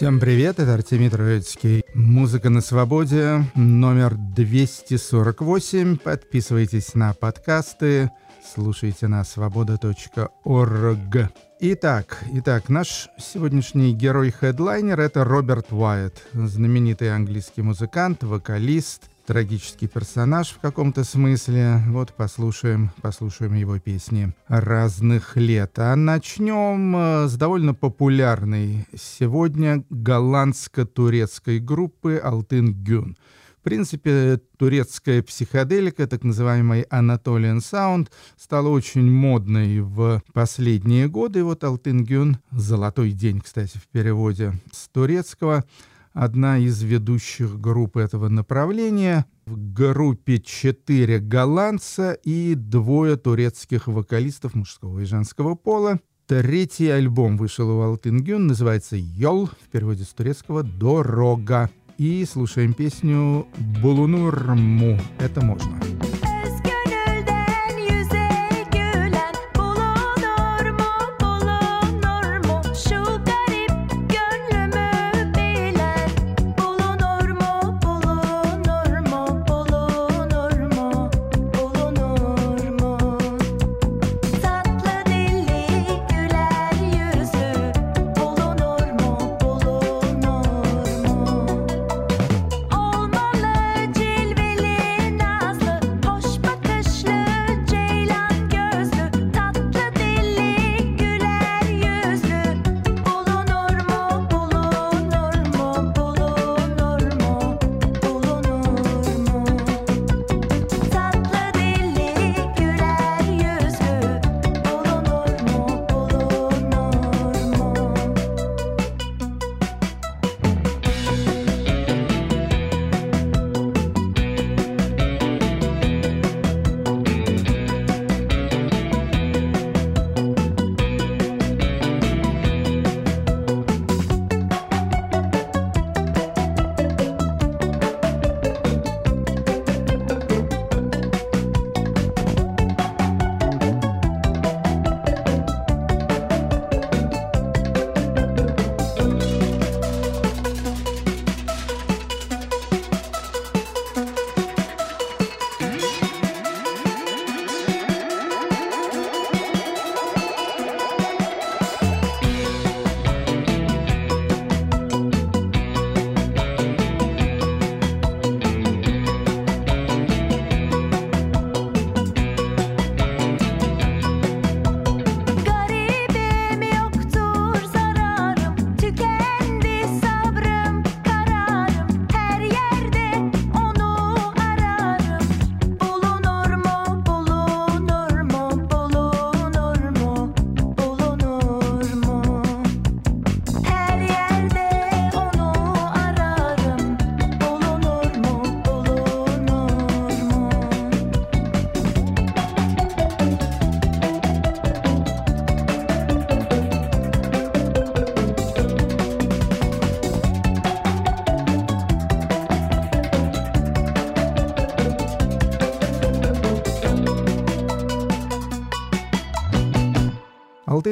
Всем 0.00 0.18
привет, 0.18 0.58
это 0.58 0.72
Артемий 0.72 1.10
Троицкий. 1.10 1.84
Музыка 1.92 2.48
на 2.48 2.62
свободе, 2.62 3.44
номер 3.54 4.14
248. 4.16 5.98
Подписывайтесь 5.98 6.94
на 6.94 7.12
подкасты, 7.12 8.10
слушайте 8.42 9.08
на 9.08 9.24
свобода.орг. 9.24 11.30
Итак, 11.60 12.24
итак, 12.32 12.70
наш 12.70 13.10
сегодняшний 13.18 13.92
герой-хедлайнер— 13.92 14.98
это 15.00 15.22
Роберт 15.22 15.70
Уайт, 15.70 16.14
знаменитый 16.32 17.14
английский 17.14 17.60
музыкант, 17.60 18.22
вокалист, 18.22 19.09
трагический 19.30 19.86
персонаж 19.86 20.48
в 20.48 20.58
каком-то 20.58 21.04
смысле. 21.04 21.80
Вот 21.86 22.12
послушаем, 22.14 22.90
послушаем 23.00 23.54
его 23.54 23.78
песни 23.78 24.34
разных 24.48 25.36
лет. 25.36 25.78
А 25.78 25.94
начнем 25.94 26.96
э, 26.96 27.28
с 27.28 27.36
довольно 27.36 27.72
популярной 27.72 28.88
сегодня 28.92 29.84
голландско-турецкой 29.88 31.60
группы 31.60 32.16
«Алтын 32.16 32.74
Гюн». 32.82 33.16
В 33.60 33.62
принципе, 33.62 34.40
турецкая 34.58 35.22
психоделика, 35.22 36.08
так 36.08 36.24
называемый 36.24 36.82
Anatolian 36.90 37.58
Sound, 37.58 38.08
стала 38.36 38.68
очень 38.68 39.08
модной 39.08 39.78
в 39.78 40.24
последние 40.32 41.06
годы. 41.06 41.38
И 41.38 41.42
вот 41.42 41.62
Алтынгюн, 41.62 42.38
«Золотой 42.50 43.12
день», 43.12 43.40
кстати, 43.40 43.78
в 43.78 43.86
переводе 43.92 44.54
с 44.72 44.88
турецкого, 44.88 45.64
одна 46.12 46.58
из 46.58 46.82
ведущих 46.82 47.60
групп 47.60 47.96
этого 47.96 48.28
направления. 48.28 49.26
В 49.46 49.72
группе 49.72 50.38
четыре 50.38 51.18
голландца 51.18 52.12
и 52.12 52.54
двое 52.54 53.16
турецких 53.16 53.88
вокалистов 53.88 54.54
мужского 54.54 55.00
и 55.00 55.04
женского 55.04 55.54
пола. 55.54 56.00
Третий 56.26 56.88
альбом 56.88 57.36
вышел 57.36 57.68
у 57.68 57.80
Алтынгюн, 57.80 58.46
называется 58.46 58.96
«Йол», 58.96 59.46
в 59.46 59.68
переводе 59.72 60.04
с 60.04 60.08
турецкого 60.08 60.62
«Дорога». 60.62 61.70
И 61.98 62.24
слушаем 62.24 62.72
песню 62.72 63.48
«Булунурму». 63.82 64.98
Это 65.18 65.44
можно. 65.44 65.80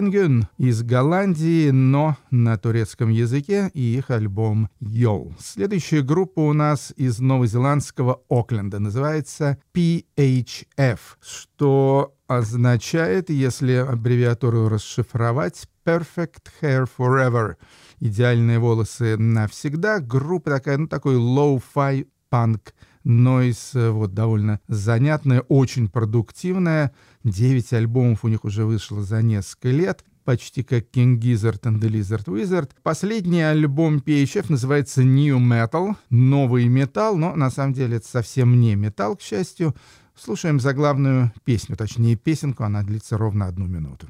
Алтынгюн 0.09 0.49
из 0.57 0.83
Голландии, 0.83 1.69
но 1.69 2.17
на 2.31 2.57
турецком 2.57 3.11
языке 3.11 3.71
и 3.75 3.99
их 3.99 4.11
альбом 4.11 4.71
«Йол». 4.81 5.35
Следующая 5.39 6.01
группа 6.01 6.41
у 6.41 6.55
нас 6.55 6.95
из 6.97 7.21
новозеландского 7.21 8.23
Окленда, 8.31 8.79
называется 8.79 9.59
PHF, 9.75 10.99
что 11.21 12.15
означает, 12.27 13.29
если 13.29 13.73
аббревиатуру 13.73 14.71
расшифровать, 14.71 15.69
Perfect 15.85 16.45
Hair 16.63 16.89
Forever. 16.99 17.57
Идеальные 18.01 18.59
волосы 18.59 19.19
навсегда. 19.19 20.01
Группа 20.01 20.51
такая, 20.51 20.79
ну, 20.79 20.89
такой 20.89 21.17
low-fi 21.17 22.07
панк 22.31 22.73
Нойс, 23.05 23.71
вот 23.75 24.15
довольно 24.15 24.61
занятная, 24.69 25.41
очень 25.43 25.89
продуктивная. 25.89 26.93
Девять 27.25 27.73
альбомов 27.73 28.25
у 28.25 28.29
них 28.29 28.45
уже 28.45 28.65
вышло 28.65 29.03
за 29.03 29.23
несколько 29.23 29.69
лет 29.69 30.05
почти 30.29 30.63
как 30.63 30.85
King 30.93 31.19
Gizzard 31.19 31.63
and 31.63 31.81
the 31.81 31.89
Lizard 31.89 32.27
Wizard. 32.27 32.69
Последний 32.83 33.41
альбом 33.41 33.97
PHF 33.97 34.47
называется 34.51 35.03
New 35.03 35.39
Metal, 35.39 35.97
новый 36.11 36.69
металл, 36.69 37.17
но 37.17 37.35
на 37.35 37.51
самом 37.51 37.73
деле 37.73 37.97
это 37.97 38.07
совсем 38.07 38.61
не 38.61 38.75
металл, 38.75 39.17
к 39.17 39.23
счастью. 39.23 39.75
Слушаем 40.15 40.61
заглавную 40.61 41.33
песню, 41.45 41.77
точнее 41.77 42.17
песенку, 42.17 42.65
она 42.65 42.83
длится 42.83 43.17
ровно 43.17 43.47
одну 43.47 43.67
минуту. 43.67 44.07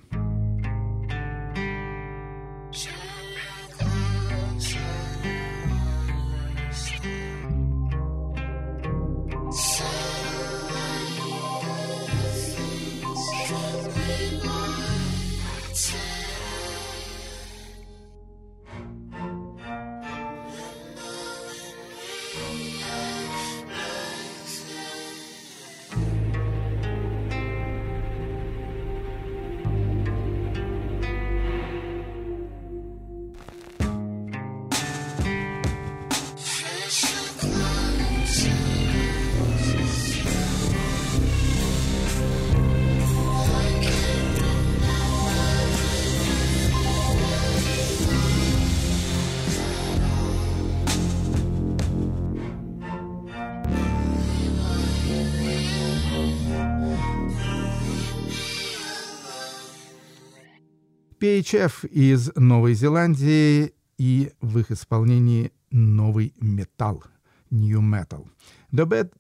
PHF 61.28 61.86
из 61.88 62.30
Новой 62.36 62.72
Зеландии 62.72 63.74
и 63.98 64.32
в 64.40 64.60
их 64.60 64.70
исполнении 64.70 65.52
новый 65.70 66.32
металл, 66.40 67.04
New 67.50 67.82
Metal. 67.82 68.26
Добет 68.72 69.12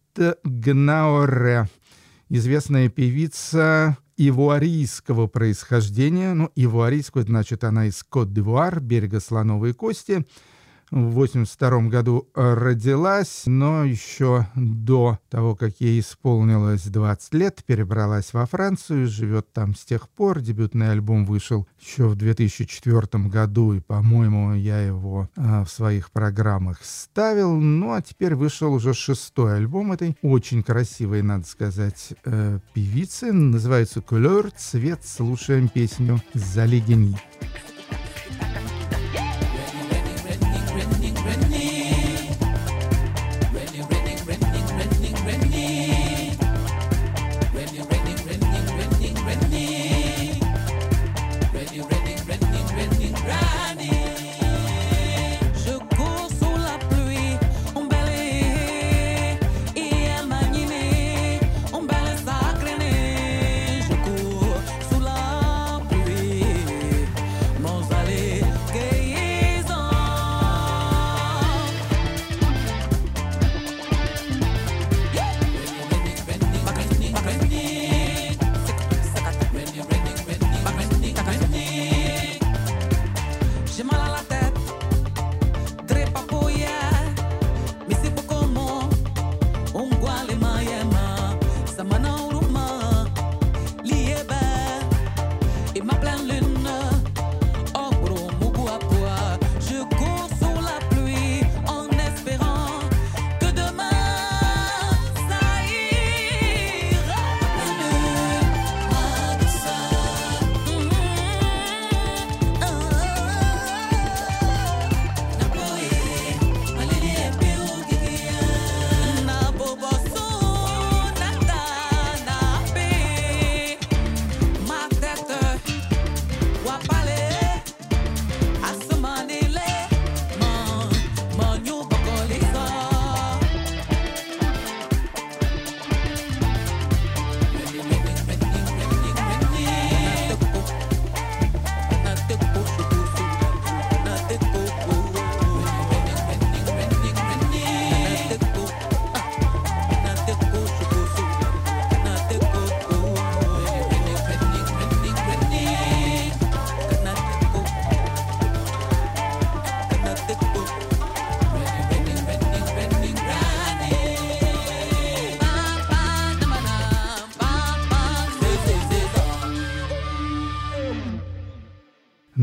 Гнауре, 0.42 1.68
известная 2.30 2.88
певица 2.88 3.98
ивуарийского 4.16 5.26
происхождения. 5.26 6.32
Ну, 6.32 6.50
ивуарийского, 6.54 7.24
значит, 7.24 7.62
она 7.62 7.86
из 7.86 8.02
Кот-д'Ивуар, 8.02 8.80
берега 8.80 9.20
Слоновой 9.20 9.74
Кости– 9.74 10.26
в 10.90 11.10
82 11.12 11.88
году 11.88 12.28
родилась, 12.34 13.42
но 13.46 13.84
еще 13.84 14.46
до 14.54 15.18
того, 15.30 15.54
как 15.54 15.80
ей 15.80 16.00
исполнилось 16.00 16.84
20 16.84 17.34
лет, 17.34 17.62
перебралась 17.66 18.32
во 18.32 18.46
Францию, 18.46 19.06
живет 19.06 19.52
там 19.52 19.74
с 19.74 19.84
тех 19.84 20.08
пор. 20.08 20.40
Дебютный 20.40 20.90
альбом 20.90 21.24
вышел 21.24 21.66
еще 21.80 22.08
в 22.08 22.16
2004 22.16 23.24
году, 23.28 23.74
и, 23.74 23.80
по-моему, 23.80 24.54
я 24.54 24.80
его 24.80 25.28
а, 25.36 25.64
в 25.64 25.70
своих 25.70 26.10
программах 26.10 26.78
ставил. 26.82 27.54
Ну, 27.56 27.92
а 27.92 28.02
теперь 28.02 28.34
вышел 28.34 28.72
уже 28.72 28.94
шестой 28.94 29.56
альбом 29.56 29.92
этой 29.92 30.16
очень 30.22 30.62
красивой, 30.62 31.22
надо 31.22 31.46
сказать, 31.46 32.14
э, 32.24 32.60
певицы. 32.72 33.32
Называется 33.32 34.00
«Couleur», 34.00 34.52
«Цвет». 34.56 35.00
Слушаем 35.04 35.68
песню 35.68 36.20
«Залегени». 36.34 37.16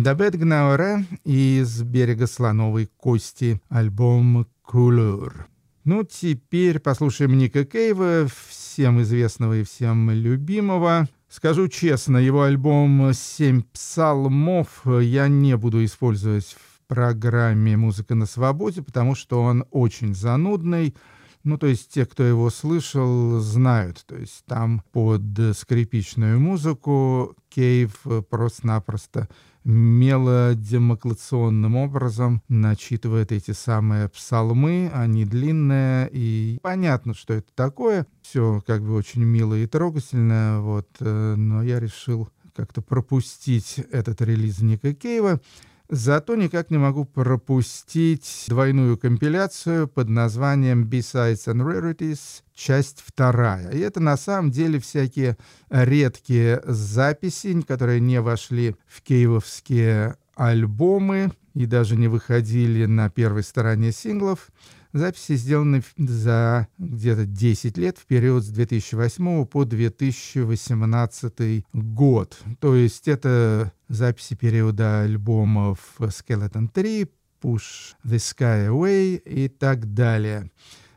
Дабет 0.05 0.37
Гнауре 0.37 1.03
из 1.23 1.81
«Берега 1.81 2.27
слоновой 2.27 2.85
кости» 2.95 3.59
альбом 3.69 4.45
«Кулур». 4.61 5.47
Ну, 5.83 6.03
теперь 6.03 6.77
послушаем 6.77 7.35
Ника 7.39 7.65
Кейва, 7.65 8.27
всем 8.47 9.01
известного 9.01 9.57
и 9.57 9.63
всем 9.63 10.11
любимого. 10.11 11.09
Скажу 11.27 11.67
честно, 11.69 12.17
его 12.17 12.43
альбом 12.43 13.13
«Семь 13.15 13.63
псалмов» 13.63 14.83
я 14.85 15.27
не 15.27 15.57
буду 15.57 15.83
использовать 15.83 16.55
в 16.55 16.85
программе 16.85 17.75
«Музыка 17.75 18.13
на 18.13 18.27
свободе», 18.27 18.83
потому 18.83 19.15
что 19.15 19.41
он 19.41 19.65
очень 19.71 20.13
занудный, 20.13 20.95
ну, 21.43 21.57
то 21.57 21.65
есть 21.65 21.91
те, 21.91 22.05
кто 22.05 22.21
его 22.21 22.51
слышал, 22.51 23.39
знают. 23.39 24.03
То 24.05 24.17
есть 24.17 24.45
там 24.45 24.83
под 24.91 25.23
скрипичную 25.57 26.39
музыку 26.39 27.35
Кейв 27.49 28.03
просто-напросто 28.29 29.29
мелодемоклационным 29.65 31.75
образом 31.75 32.41
начитывает 32.47 33.31
эти 33.31 33.51
самые 33.51 34.09
псалмы. 34.09 34.91
Они 34.93 35.25
длинные, 35.25 36.09
и 36.11 36.59
понятно, 36.61 37.13
что 37.13 37.33
это 37.33 37.47
такое. 37.55 38.05
Все 38.21 38.61
как 38.65 38.83
бы 38.83 38.93
очень 38.93 39.23
мило 39.23 39.55
и 39.55 39.65
трогательно, 39.65 40.61
вот. 40.61 40.87
Э, 40.99 41.35
но 41.35 41.63
я 41.63 41.79
решил 41.79 42.29
как-то 42.55 42.81
пропустить 42.81 43.79
этот 43.91 44.21
релиз 44.21 44.61
Ника 44.61 44.93
Кейва. 44.93 45.41
Зато 45.89 46.35
никак 46.35 46.71
не 46.71 46.79
могу 46.79 47.05
пропустить 47.05 48.45
двойную 48.47 48.97
компиляцию 48.97 49.87
под 49.87 50.09
названием 50.09 50.85
«Besides 50.89 51.45
and 51.45 51.61
Rarities», 51.61 52.41
часть 52.55 53.03
вторая. 53.05 53.69
И 53.69 53.79
это 53.79 53.99
на 53.99 54.17
самом 54.17 54.49
деле 54.49 54.79
всякие 54.79 55.37
редкие 55.69 56.61
записи, 56.65 57.61
которые 57.61 57.99
не 57.99 58.19
вошли 58.19 58.75
в 58.87 59.03
киевовские 59.03 60.15
альбомы 60.35 61.31
и 61.53 61.67
даже 61.67 61.95
не 61.95 62.07
выходили 62.07 62.85
на 62.85 63.09
первой 63.09 63.43
стороне 63.43 63.91
синглов. 63.91 64.49
Записи 64.95 65.35
сделаны 65.35 65.83
за 65.97 66.69
где-то 66.77 67.25
10 67.25 67.77
лет, 67.77 67.97
в 67.97 68.05
период 68.05 68.45
с 68.45 68.47
2008 68.47 69.45
по 69.45 69.65
2018 69.65 71.65
год. 71.73 72.39
То 72.61 72.75
есть 72.75 73.09
это 73.09 73.73
записи 73.89 74.35
периода 74.35 75.01
альбомов 75.01 75.79
Skeleton 75.99 76.69
3, 76.73 77.07
Push 77.41 77.95
the 78.05 78.15
Sky 78.15 78.69
Away 78.69 79.17
и 79.17 79.49
так 79.49 79.93
далее. 79.93 80.49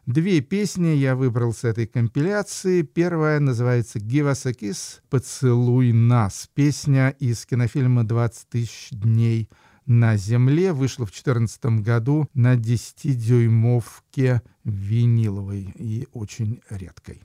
Две 0.07 0.43
песни 0.43 0.91
я 0.91 1.17
выбрал 1.17 1.53
с 1.53 1.65
этой 1.65 1.89
компиляции. 1.89 2.83
Первая 2.83 3.41
называется 3.41 3.99
«Give 3.99 4.31
us 4.31 4.49
a 4.49 4.53
kiss»— 4.53 5.01
«Поцелуй 5.11 5.93
нас». 5.93 6.49
Песня 6.55 7.09
из 7.19 7.45
кинофильма 7.45 8.05
«20 8.05 8.33
тысяч 8.49 8.91
дней 8.93 9.51
на 9.89 10.17
Земле 10.19 10.73
вышла 10.73 11.07
в 11.07 11.11
2014 11.11 11.65
году 11.83 12.29
на 12.35 12.55
10-дюймовке 12.55 14.43
виниловой 14.65 15.73
и 15.75 16.07
очень 16.13 16.61
редкой. 16.71 17.23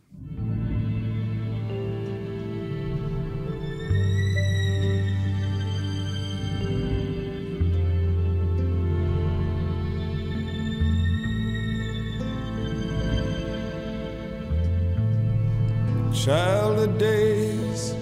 Child 16.14 16.80
of 16.80 16.98
days, 16.98 17.94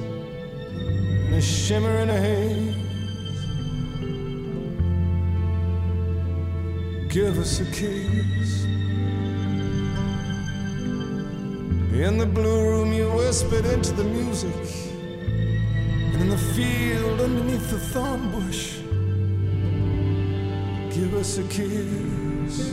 the 1.32 1.41
shimmering 1.41 2.10
hay 2.10 2.70
give 7.12 7.38
us 7.39 7.60
a 7.60 7.65
kiss. 7.65 8.63
In 11.94 12.18
the 12.18 12.25
blue 12.25 12.70
room, 12.70 12.94
you 12.94 13.12
whispered 13.12 13.65
into 13.65 13.91
the 13.91 14.06
music, 14.06 14.56
and 16.13 16.22
in 16.22 16.30
the 16.30 16.38
field 16.38 17.20
underneath 17.20 17.70
the 17.70 17.80
thorn 17.80 18.32
bush, 18.32 18.77
give 20.96 21.13
us 21.15 21.38
a 21.38 21.44
kiss. 21.50 22.72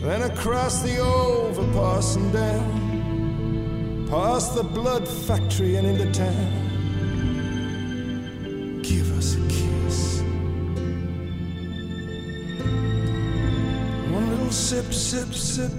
Then 0.00 0.22
across 0.22 0.80
the 0.82 0.98
overpass 1.00 2.16
and 2.16 2.32
down, 2.32 4.06
past 4.08 4.54
the 4.54 4.64
blood 4.64 5.06
factory 5.06 5.76
and 5.76 5.86
into 5.86 6.10
town. 6.12 6.69
Sip, 15.00 15.32
sip. 15.32 15.72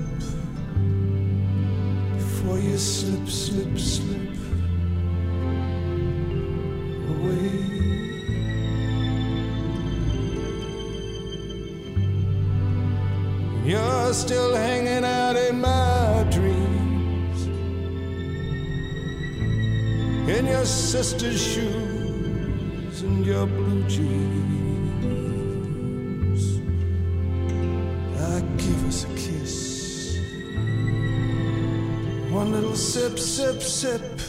Before 2.15 2.57
you 2.57 2.75
slip, 2.75 3.29
slip, 3.29 3.77
slip 3.77 4.35
away. 7.11 7.61
You're 13.63 14.13
still 14.13 14.55
hanging 14.55 15.05
out 15.05 15.35
in 15.35 15.61
my 15.61 16.25
dreams. 16.31 17.45
In 20.35 20.47
your 20.47 20.65
sister's 20.65 21.41
shoes 21.41 23.01
and 23.03 23.23
your 23.23 23.45
blue 23.45 23.87
jeans. 23.87 24.60
Sip, 32.81 33.19
sip, 33.19 33.61
sip. 33.61 34.20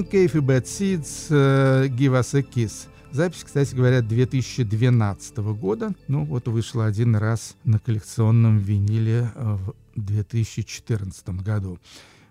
Кейв 0.00 0.34
и 0.34 0.38
Bad 0.38 0.64
Seeds 0.64 1.26
э, 1.28 1.88
«Give 1.88 2.18
Us 2.18 2.34
a 2.34 2.40
Kiss». 2.40 2.88
Запись, 3.10 3.44
кстати 3.44 3.74
говоря, 3.74 4.00
2012 4.00 5.36
года. 5.36 5.92
Ну, 6.08 6.24
вот 6.24 6.48
вышла 6.48 6.86
один 6.86 7.14
раз 7.14 7.56
на 7.64 7.78
коллекционном 7.78 8.56
виниле 8.56 9.30
э, 9.34 9.56
в 9.56 9.74
2014 9.96 11.28
году. 11.42 11.78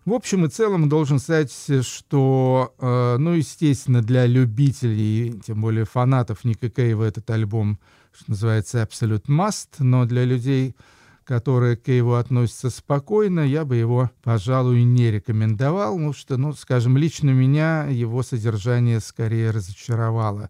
В 0.06 0.14
общем 0.14 0.46
и 0.46 0.50
целом 0.50 0.90
должен 0.90 1.20
сказать, 1.20 1.54
что, 1.84 2.74
э, 2.80 3.18
ну, 3.20 3.34
естественно, 3.34 4.02
для 4.02 4.26
любителей, 4.26 5.40
тем 5.46 5.62
более 5.62 5.86
фанатов 5.86 6.44
Ника 6.44 6.68
Кейва 6.68 7.04
этот 7.04 7.30
альбом, 7.30 7.78
что 8.12 8.32
называется, 8.32 8.82
Absolute 8.82 9.28
Must, 9.28 9.68
но 9.78 10.06
для 10.06 10.26
людей, 10.26 10.76
которые 11.24 11.78
к 11.78 11.84
Кейву 11.84 12.14
относятся 12.14 12.70
спокойно, 12.70 13.42
я 13.42 13.66
бы 13.66 13.76
его, 13.76 14.12
пожалуй, 14.24 14.84
не 14.84 15.12
рекомендовал, 15.12 15.94
потому 15.94 16.14
что, 16.14 16.38
ну, 16.38 16.54
скажем, 16.54 16.98
лично 16.98 17.30
меня 17.30 17.86
его 17.86 18.24
содержание 18.24 19.00
скорее 19.00 19.52
разочаровало, 19.52 20.50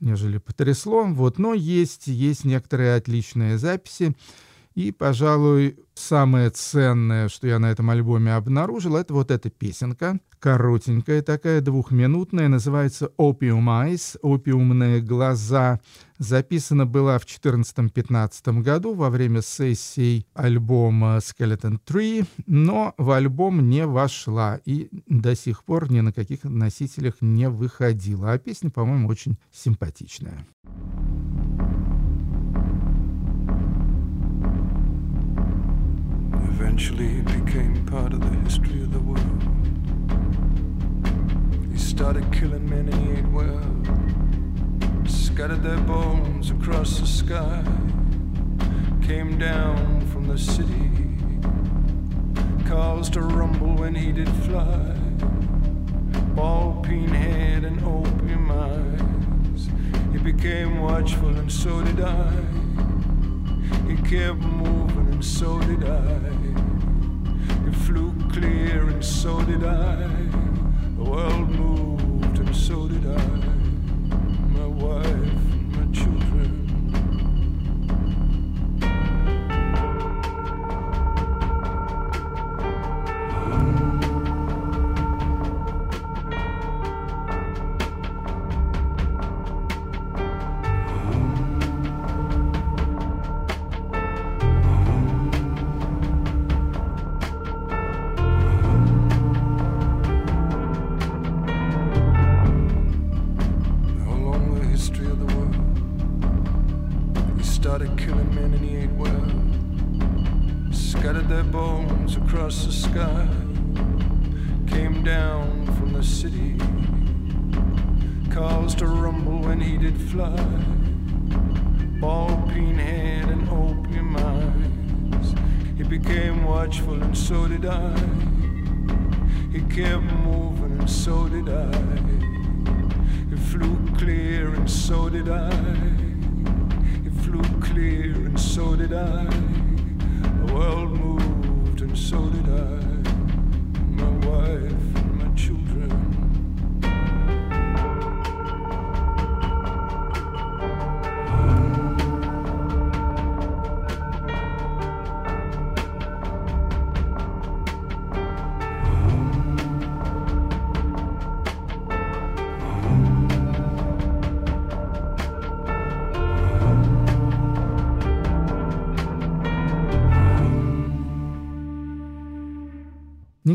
нежели 0.00 0.38
потрясло. 0.38 1.04
Вот, 1.04 1.38
но 1.38 1.54
есть, 1.54 2.06
есть 2.06 2.44
некоторые 2.44 2.96
отличные 2.96 3.58
записи. 3.58 4.16
И, 4.74 4.92
пожалуй, 4.92 5.78
самое 5.94 6.50
ценное, 6.50 7.30
что 7.30 7.46
я 7.46 7.58
на 7.58 7.70
этом 7.70 7.88
альбоме 7.88 8.34
обнаружил, 8.34 8.96
это 8.96 9.14
вот 9.14 9.30
эта 9.30 9.48
песенка, 9.48 10.20
коротенькая 10.38 11.22
такая, 11.22 11.62
двухминутная, 11.62 12.48
называется 12.48 13.10
«Opium 13.16 13.64
Eyes», 13.64 14.18
«Опиумные 14.22 15.00
глаза». 15.00 15.80
Записана 16.18 16.86
была 16.86 17.18
в 17.18 17.26
2014-2015 17.26 18.62
году 18.62 18.94
во 18.94 19.10
время 19.10 19.42
сессий 19.42 20.26
альбома 20.34 21.18
«Skeleton 21.18 21.78
Tree», 21.86 22.26
но 22.46 22.94
в 22.96 23.10
альбом 23.10 23.68
не 23.68 23.86
вошла 23.86 24.60
и 24.64 24.88
до 25.06 25.36
сих 25.36 25.64
пор 25.64 25.90
ни 25.90 26.00
на 26.00 26.12
каких 26.12 26.44
носителях 26.44 27.16
не 27.20 27.48
выходила. 27.48 28.32
А 28.32 28.38
песня, 28.38 28.70
по-моему, 28.70 29.08
очень 29.08 29.36
симпатичная. 29.52 30.46
Eventually, 36.58 37.18
it 37.18 37.26
became 37.26 37.84
part 37.86 38.12
of 38.14 38.20
the 38.20 38.34
history 38.44 38.82
of 38.82 38.90
the 38.92 39.00
world. 39.00 39.42
He 41.70 41.78
started 41.78 42.24
killing 42.32 42.68
men 42.68 42.88
he 42.90 43.12
ate 43.12 43.26
well, 43.28 43.60
scattered 45.36 45.62
their 45.62 45.80
bones 45.80 46.50
across 46.50 46.98
the 46.98 47.06
sky, 47.06 47.62
came 49.06 49.38
down 49.38 50.00
from 50.06 50.26
the 50.26 50.38
city, 50.38 50.90
caused 52.66 53.16
a 53.16 53.20
rumble 53.20 53.74
when 53.74 53.94
he 53.94 54.12
did 54.12 54.30
fly. 54.46 54.94
Bald 56.34 56.84
peen 56.84 57.10
head 57.10 57.64
and 57.64 57.78
opium 57.84 58.50
eyes. 58.50 59.68
He 60.10 60.16
became 60.16 60.80
watchful, 60.80 61.28
and 61.28 61.52
so 61.52 61.82
did 61.82 62.00
I. 62.00 62.30
He 63.86 63.96
kept 64.08 64.38
moving, 64.38 65.08
and 65.12 65.22
so 65.22 65.60
did 65.60 65.84
I. 65.84 66.30
He 67.62 67.72
flew 67.84 68.10
clear, 68.32 68.88
and 68.88 69.04
so 69.04 69.42
did 69.42 69.64
I. 69.64 69.96
The 70.96 71.04
world 71.04 71.50
moved, 71.50 72.38
and 72.38 72.56
so 72.56 72.88
did 72.88 73.06
I. 73.06 73.65
Wife, 74.76 75.06
and 75.06 75.72
my 75.72 75.98
children. 75.98 76.35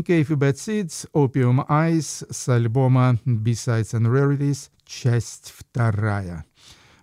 Nikkei 0.02 0.22
и 0.22 0.24
Bad 0.24 0.54
Seeds, 0.54 1.08
Opium 1.14 1.64
Eyes 1.68 2.26
с 2.28 2.48
альбома 2.48 3.20
B-Sides 3.24 3.92
and 3.92 4.06
Rarities, 4.06 4.70
часть 4.84 5.54
вторая. 5.56 6.44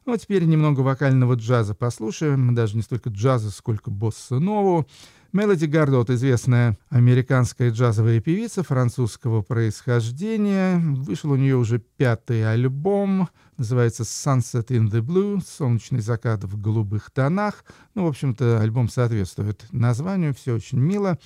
Ну, 0.06 0.13
а 0.13 0.18
теперь 0.18 0.44
немного 0.44 0.82
вокального 0.82 1.36
джаза 1.36 1.74
послушаем, 1.74 2.53
даже 2.56 2.75
не 2.75 2.82
столько 2.82 3.10
джаза, 3.10 3.51
сколько 3.51 3.89
босса-нову. 3.89 4.86
Мелоди 5.32 5.65
Гардот, 5.65 6.10
известная 6.10 6.77
американская 6.89 7.72
джазовая 7.72 8.20
певица 8.20 8.63
французского 8.63 9.44
происхождения. 9.44 10.79
Вышел 10.79 11.32
у 11.32 11.36
нее 11.36 11.55
уже 11.55 11.79
пятый 11.79 12.51
альбом, 12.51 13.29
называется 13.55 14.03
«Sunset 14.03 14.68
in 14.70 14.90
the 14.90 15.01
Blue», 15.01 15.40
«Солнечный 15.48 16.01
закат 16.01 16.44
в 16.44 16.59
голубых 16.59 17.12
тонах». 17.12 17.64
Ну, 17.94 18.05
в 18.05 18.07
общем-то, 18.07 18.59
альбом 18.59 18.90
соответствует 18.90 19.66
названию, 19.72 20.33
все 20.33 20.55
очень 20.55 20.79
мило. 20.79 21.20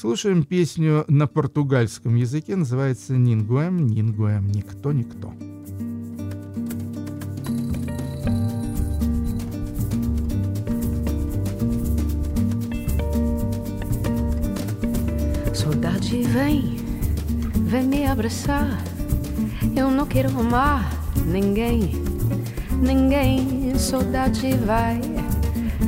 Слушаем 0.00 0.44
песню 0.44 1.04
на 1.08 1.26
португальском 1.26 2.14
языке, 2.14 2.54
называется 2.54 3.14
«Нингуэм, 3.14 3.84
Нингуэм, 3.84 4.46
никто, 4.46 4.92
никто». 4.92 5.32
Saudade 15.52 16.22
vem, 16.22 16.76
vem 17.66 17.88
me 17.88 18.06
abraçar. 18.06 18.80
Eu 19.74 19.90
não 19.90 20.06
quero 20.06 20.28
amar 20.38 20.88
ninguém, 21.26 21.90
ninguém. 22.80 23.76
Saudade 23.76 24.52
vai, 24.64 25.00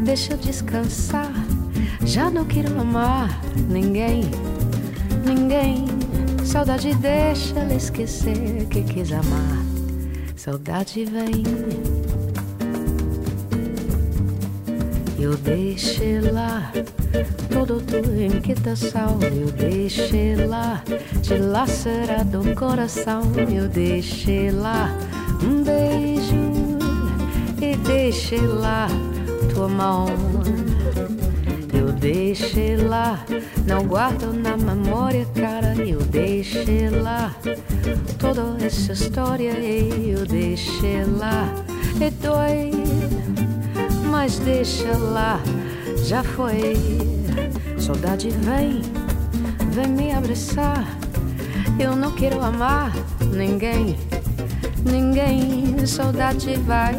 deixa 0.04 0.32
eu 0.32 0.38
descansar. 0.38 1.39
Já 2.04 2.30
não 2.30 2.44
quero 2.44 2.80
amar 2.80 3.40
ninguém, 3.68 4.22
ninguém. 5.24 5.86
Saudade 6.44 6.94
deixa 6.94 7.60
ela 7.60 7.74
esquecer 7.74 8.66
que 8.70 8.82
quis 8.82 9.12
amar. 9.12 9.64
Saudade 10.34 11.04
vem. 11.04 11.44
Eu 15.18 15.36
deixei 15.36 16.20
lá 16.20 16.72
todo 17.52 17.80
tua 17.82 18.24
inquietação. 18.24 19.18
Eu 19.22 19.52
deixei 19.52 20.34
lá 20.34 20.82
dilacerado 21.22 22.40
o 22.40 22.54
coração. 22.56 23.22
Eu 23.54 23.68
deixei 23.68 24.50
lá 24.50 24.90
um 25.44 25.62
beijo 25.62 26.78
e 27.60 27.76
deixei 27.76 28.40
lá 28.40 28.88
tua 29.52 29.68
mão. 29.68 30.06
Eu 31.80 31.92
deixei 31.92 32.76
lá, 32.76 33.24
não 33.66 33.86
guardo 33.86 34.34
na 34.34 34.54
memória, 34.54 35.26
cara. 35.34 35.74
Eu 35.76 36.00
deixei 36.02 36.90
lá 36.90 37.34
toda 38.18 38.62
essa 38.62 38.92
história. 38.92 39.52
Eu 39.52 40.26
deixei 40.26 41.06
lá 41.06 41.48
e 41.98 42.10
dói 42.22 42.70
mas 44.20 44.38
deixa 44.40 44.94
lá, 44.98 45.40
já 46.04 46.22
foi. 46.22 46.76
Saudade 47.78 48.28
vem, 48.28 48.82
vem 49.72 49.88
me 49.88 50.12
abraçar. 50.12 50.86
Eu 51.78 51.96
não 51.96 52.12
quero 52.12 52.42
amar 52.42 52.92
ninguém, 53.34 53.96
ninguém. 54.84 55.86
Saudade 55.86 56.54
vai, 56.66 56.96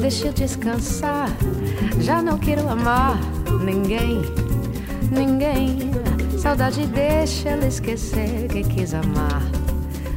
deixa 0.00 0.32
descansar. 0.32 1.28
Já 2.00 2.20
não 2.20 2.36
quero 2.36 2.68
amar 2.68 3.16
ninguém, 3.64 4.22
ninguém. 5.10 5.90
Saudade 6.38 6.86
deixa 6.86 7.50
ela 7.50 7.66
esquecer 7.66 8.48
que 8.48 8.62
quis 8.64 8.94
amar. 8.94 9.42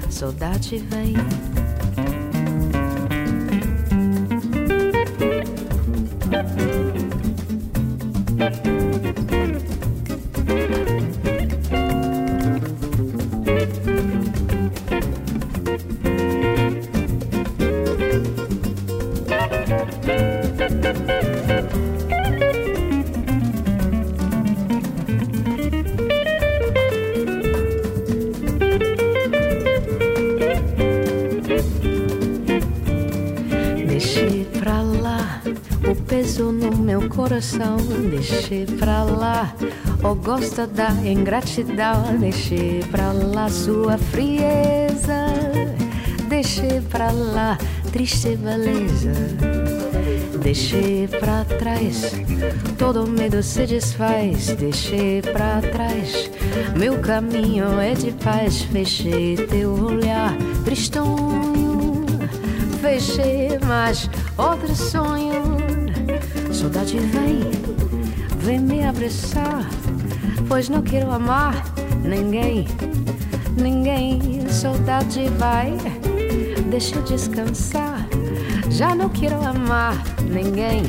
Saudade 0.09 0.77
vem. 0.77 1.15
O 40.21 40.23
gosto 40.23 40.67
da 40.67 40.91
ingratidão. 41.03 42.17
Deixei 42.19 42.83
pra 42.91 43.11
lá 43.11 43.49
sua 43.49 43.97
frieza. 43.97 45.25
Deixei 46.29 46.79
pra 46.81 47.11
lá 47.11 47.57
triste 47.91 48.35
beleza. 48.37 49.11
Deixei 50.41 51.07
pra 51.07 51.45
trás, 51.45 52.13
todo 52.77 53.07
medo 53.07 53.43
se 53.43 53.65
desfaz. 53.65 54.47
Deixei 54.55 55.21
pra 55.21 55.61
trás, 55.61 56.31
meu 56.75 56.99
caminho 56.99 57.79
é 57.79 57.93
de 57.93 58.11
paz. 58.11 58.61
Fechei 58.61 59.35
teu 59.35 59.73
olhar, 59.73 60.35
tristonho. 60.63 62.05
Fechei 62.81 63.59
mais 63.67 64.09
outro 64.37 64.75
sonho. 64.75 65.57
Saudade 66.51 66.97
vem, 66.97 67.51
vem 68.39 68.59
me 68.59 68.83
abraçar. 68.83 69.80
Pois 70.51 70.67
não 70.67 70.81
quero 70.81 71.09
amar 71.09 71.63
ninguém, 72.03 72.67
ninguém. 73.57 74.49
Saudade 74.49 75.29
vai, 75.37 75.77
deixa 76.69 76.97
eu 76.97 77.03
descansar. 77.03 78.05
Já 78.69 78.93
não 78.93 79.07
quero 79.07 79.41
amar 79.41 79.95
ninguém, 80.29 80.83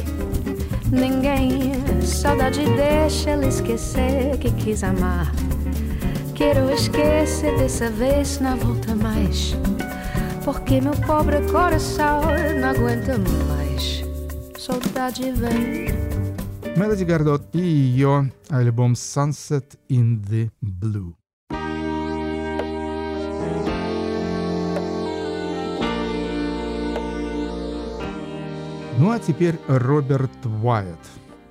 ninguém. 0.90 1.74
Saudade 2.02 2.64
deixa 2.74 3.30
ela 3.30 3.46
esquecer 3.46 4.36
que 4.38 4.50
quis 4.50 4.82
amar. 4.82 5.32
Quero 6.34 6.68
esquecer 6.72 7.56
dessa 7.56 7.88
vez, 7.88 8.40
não 8.40 8.56
volta 8.56 8.96
mais. 8.96 9.54
Porque 10.44 10.80
meu 10.80 10.94
pobre 11.06 11.40
coração 11.42 12.20
não 12.60 12.70
aguenta 12.70 13.16
mais. 13.46 14.02
Saudade 14.58 15.30
vem. 15.30 16.11
Мелоди 16.74 17.04
Гардот 17.04 17.54
и 17.54 17.58
ее 17.58 18.32
альбом 18.48 18.94
«Sunset 18.94 19.78
in 19.90 20.22
the 20.24 20.50
Blue». 20.62 21.14
Ну 28.98 29.10
а 29.10 29.18
теперь 29.18 29.58
Роберт 29.68 30.30
Уайт. 30.62 30.96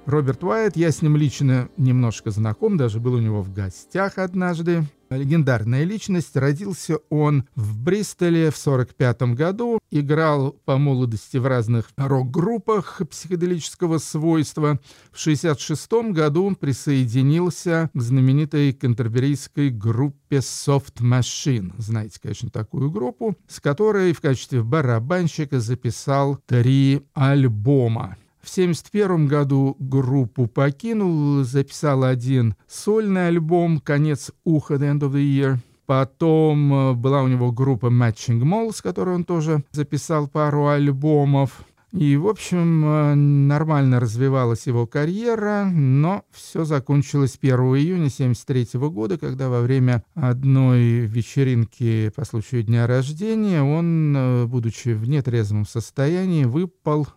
Роберт 0.07 0.43
Уайт, 0.43 0.75
я 0.75 0.89
с 0.91 1.03
ним 1.03 1.15
лично 1.15 1.69
немножко 1.77 2.31
знаком, 2.31 2.77
даже 2.77 2.99
был 2.99 3.13
у 3.13 3.19
него 3.19 3.43
в 3.43 3.53
гостях 3.53 4.17
однажды. 4.17 4.83
Легендарная 5.11 5.83
личность. 5.83 6.35
Родился 6.35 6.97
он 7.09 7.43
в 7.55 7.77
Бристоле 7.77 8.49
в 8.49 8.57
1945 8.57 9.21
году. 9.35 9.79
Играл 9.91 10.53
по 10.63 10.77
молодости 10.77 11.35
в 11.37 11.45
разных 11.45 11.89
рок-группах 11.97 13.01
психоделического 13.09 13.97
свойства. 13.97 14.79
В 15.11 15.19
1966 15.19 16.13
году 16.13 16.55
присоединился 16.55 17.89
к 17.93 18.01
знаменитой 18.01 18.71
кантерберийской 18.71 19.69
группе 19.69 20.37
Soft 20.37 21.01
Machine. 21.01 21.73
Знаете, 21.77 22.19
конечно, 22.21 22.49
такую 22.49 22.89
группу, 22.89 23.35
с 23.47 23.59
которой 23.59 24.13
в 24.13 24.21
качестве 24.21 24.63
барабанщика 24.63 25.59
записал 25.59 26.37
три 26.47 27.01
альбома. 27.13 28.15
В 28.41 28.49
1971 28.49 29.27
году 29.27 29.75
группу 29.79 30.47
покинул, 30.47 31.43
записал 31.43 32.03
один 32.03 32.55
сольный 32.67 33.27
альбом 33.27 33.79
«Конец 33.79 34.31
уха» 34.43 34.75
«The 34.75 34.93
End 34.93 35.01
of 35.01 35.11
the 35.11 35.21
Year». 35.21 35.57
Потом 35.85 36.73
э, 36.73 36.93
была 36.93 37.21
у 37.21 37.27
него 37.27 37.51
группа 37.51 37.87
Matching 37.87 38.41
Mall, 38.41 38.73
с 38.73 38.81
которой 38.81 39.13
он 39.13 39.25
тоже 39.25 39.63
записал 39.71 40.27
пару 40.27 40.67
альбомов. 40.67 41.65
И, 41.91 42.15
в 42.15 42.27
общем, 42.27 42.85
э, 42.85 43.15
нормально 43.15 43.99
развивалась 43.99 44.65
его 44.65 44.87
карьера, 44.87 45.65
но 45.71 46.23
все 46.31 46.63
закончилось 46.63 47.37
1 47.39 47.53
июня 47.53 48.07
1973 48.07 48.79
года, 48.89 49.17
когда 49.17 49.49
во 49.49 49.59
время 49.59 50.03
одной 50.15 51.01
вечеринки 51.01 52.09
по 52.15 52.23
случаю 52.23 52.63
дня 52.63 52.87
рождения 52.87 53.61
он, 53.61 54.15
э, 54.15 54.45
будучи 54.45 54.89
в 54.89 55.09
нетрезвом 55.09 55.65
состоянии, 55.65 56.45
выпал 56.45 57.07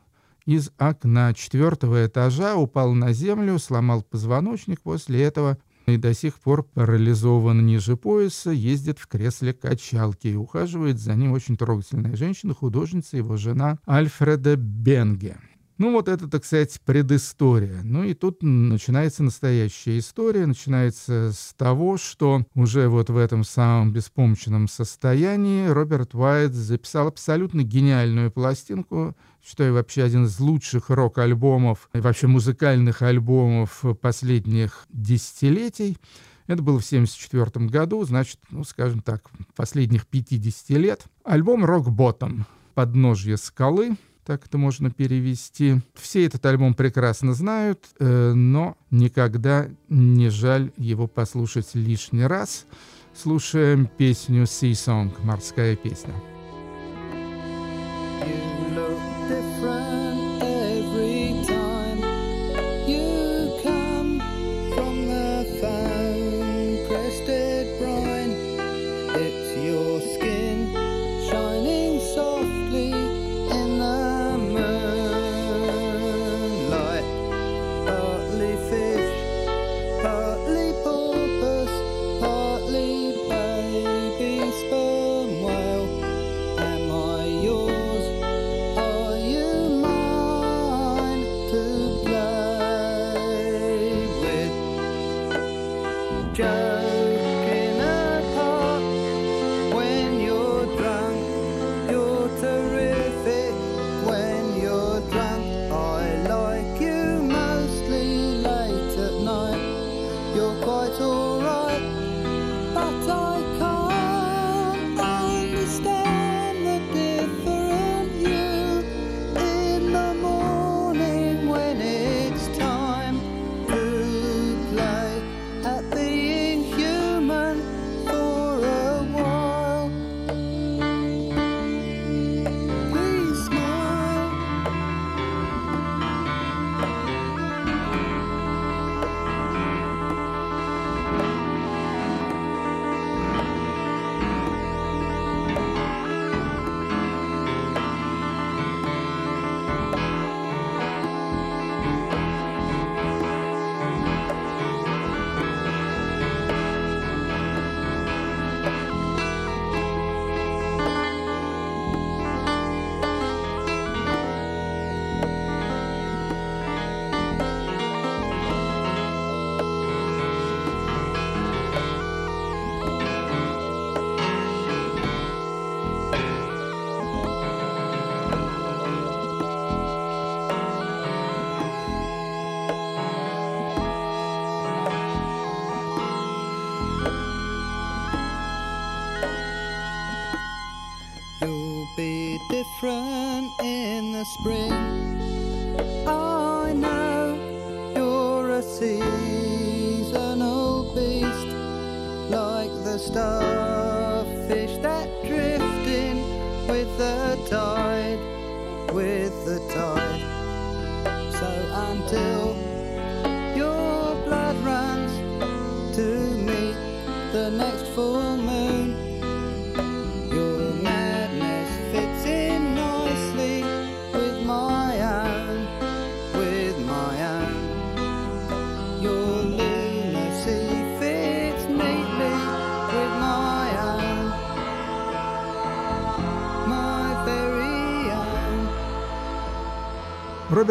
из 0.46 0.70
окна 0.78 1.32
четвертого 1.34 2.06
этажа, 2.06 2.56
упал 2.56 2.92
на 2.94 3.12
землю, 3.12 3.58
сломал 3.58 4.02
позвоночник. 4.02 4.80
После 4.80 5.22
этого 5.22 5.58
и 5.86 5.96
до 5.96 6.14
сих 6.14 6.40
пор 6.40 6.64
парализован 6.64 7.64
ниже 7.66 7.96
пояса, 7.96 8.50
ездит 8.50 8.98
в 8.98 9.06
кресле 9.06 9.52
качалки 9.52 10.28
и 10.28 10.34
ухаживает 10.34 10.98
за 10.98 11.14
ним 11.14 11.32
очень 11.32 11.56
трогательная 11.56 12.16
женщина, 12.16 12.54
художница, 12.54 13.16
его 13.16 13.36
жена 13.36 13.78
Альфреда 13.86 14.56
Бенге. 14.56 15.36
Ну 15.76 15.90
вот 15.90 16.08
это, 16.08 16.28
так 16.28 16.44
сказать, 16.44 16.80
предыстория. 16.84 17.80
Ну 17.82 18.04
и 18.04 18.14
тут 18.14 18.42
начинается 18.42 19.24
настоящая 19.24 19.98
история. 19.98 20.46
Начинается 20.46 21.32
с 21.32 21.52
того, 21.56 21.96
что 21.96 22.46
уже 22.54 22.88
вот 22.88 23.10
в 23.10 23.16
этом 23.16 23.42
самом 23.42 23.92
беспомощном 23.92 24.68
состоянии 24.68 25.66
Роберт 25.66 26.14
Уайт 26.14 26.52
записал 26.52 27.08
абсолютно 27.08 27.64
гениальную 27.64 28.30
пластинку, 28.30 29.16
считаю 29.44 29.74
вообще 29.74 30.04
один 30.04 30.26
из 30.26 30.38
лучших 30.38 30.90
рок-альбомов 30.90 31.90
и 31.92 31.98
вообще 31.98 32.28
музыкальных 32.28 33.02
альбомов 33.02 33.84
последних 34.00 34.86
десятилетий. 34.90 35.98
Это 36.46 36.62
было 36.62 36.78
в 36.78 36.86
1974 36.86 37.66
году, 37.66 38.04
значит, 38.04 38.38
ну, 38.50 38.62
скажем 38.62 39.00
так, 39.00 39.28
последних 39.56 40.06
50 40.06 40.70
лет. 40.78 41.06
Альбом 41.24 41.64
«Rock 41.64 41.86
Bottom» 41.86 42.44
«Подножье 42.74 43.38
скалы», 43.38 43.96
так 44.24 44.46
это 44.46 44.58
можно 44.58 44.90
перевести. 44.90 45.80
Все 45.94 46.26
этот 46.26 46.44
альбом 46.46 46.74
прекрасно 46.74 47.34
знают, 47.34 47.84
э, 47.98 48.32
но 48.32 48.76
никогда 48.90 49.68
не 49.88 50.30
жаль 50.30 50.72
его 50.76 51.06
послушать 51.06 51.74
лишний 51.74 52.24
раз. 52.24 52.66
Слушаем 53.14 53.86
песню 53.86 54.42
«Sea 54.44 54.72
Song»— 54.72 55.12
«Морская 55.22 55.76
песня». 55.76 56.33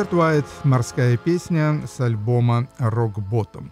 Роберт 0.04 0.20
Уайт 0.20 0.46
«Морская 0.66 1.16
песня» 1.16 1.82
с 1.88 2.02
альбома 2.02 2.68
«Рок 2.78 3.20
Ботtom». 3.20 3.72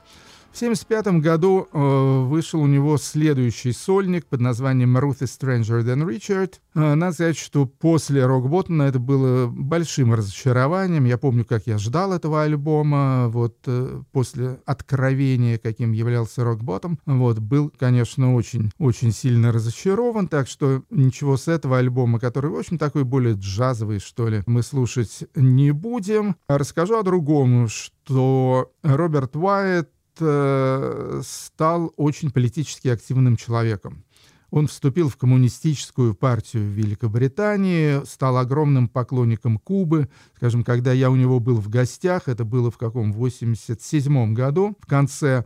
В 0.51 0.61
1975 0.61 1.21
году 1.21 1.69
э, 1.71 2.25
вышел 2.27 2.61
у 2.61 2.67
него 2.67 2.97
следующий 2.97 3.71
сольник 3.71 4.25
под 4.25 4.41
названием 4.41 4.97
«Ruth 4.97 5.21
is 5.21 5.31
Stranger 5.39 5.81
Than 5.81 6.05
Richard». 6.05 6.55
Э, 6.75 6.93
надо 6.93 7.13
сказать, 7.13 7.37
что 7.37 7.65
после 7.65 8.25
«Рок 8.25 8.49
Ботна» 8.49 8.83
это 8.83 8.99
было 8.99 9.47
большим 9.47 10.13
разочарованием. 10.13 11.05
Я 11.05 11.17
помню, 11.17 11.45
как 11.45 11.67
я 11.67 11.77
ждал 11.77 12.11
этого 12.11 12.43
альбома. 12.43 13.29
Вот 13.29 13.59
э, 13.65 14.01
после 14.11 14.59
откровения, 14.65 15.57
каким 15.57 15.93
являлся 15.93 16.43
«Рок 16.43 16.61
Ботом», 16.63 16.99
вот, 17.05 17.39
был, 17.39 17.71
конечно, 17.79 18.35
очень, 18.35 18.71
очень 18.77 19.13
сильно 19.13 19.53
разочарован. 19.53 20.27
Так 20.27 20.49
что 20.49 20.83
ничего 20.89 21.37
с 21.37 21.47
этого 21.47 21.77
альбома, 21.77 22.19
который, 22.19 22.51
в 22.51 22.57
общем, 22.57 22.77
такой 22.77 23.05
более 23.05 23.35
джазовый, 23.35 23.99
что 23.99 24.27
ли, 24.27 24.43
мы 24.47 24.63
слушать 24.63 25.23
не 25.33 25.71
будем. 25.71 26.35
Расскажу 26.49 26.99
о 26.99 27.03
другом, 27.03 27.69
что 27.69 28.73
Роберт 28.83 29.37
Уайт 29.37 29.89
э, 30.21 31.21
стал 31.25 31.93
очень 31.97 32.31
политически 32.31 32.87
активным 32.87 33.35
человеком. 33.35 34.03
Он 34.51 34.67
вступил 34.67 35.07
в 35.07 35.15
коммунистическую 35.15 36.13
партию 36.13 36.69
Великобритании, 36.69 38.05
стал 38.05 38.37
огромным 38.37 38.89
поклонником 38.89 39.57
Кубы. 39.57 40.09
Скажем, 40.35 40.63
когда 40.65 40.91
я 40.91 41.09
у 41.09 41.15
него 41.15 41.39
был 41.39 41.55
в 41.55 41.69
гостях, 41.69 42.27
это 42.27 42.43
было 42.43 42.69
в 42.69 42.77
каком, 42.77 43.13
87 43.13 44.33
году, 44.33 44.75
в 44.81 44.85
конце, 44.87 45.45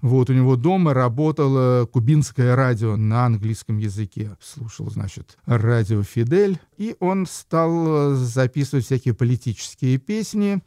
вот 0.00 0.30
у 0.30 0.32
него 0.32 0.56
дома 0.56 0.94
работало 0.94 1.86
кубинское 1.86 2.54
радио 2.54 2.96
на 2.96 3.26
английском 3.26 3.78
языке. 3.78 4.36
Слушал, 4.40 4.90
значит, 4.90 5.36
радио 5.46 6.02
«Фидель». 6.02 6.58
И 6.76 6.96
он 7.00 7.26
стал 7.26 8.14
записывать 8.14 8.84
всякие 8.84 9.14
политические 9.14 9.98
песни. 9.98 10.62